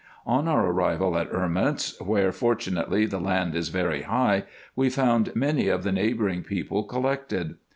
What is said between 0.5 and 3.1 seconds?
arrival at Erments, where fortunately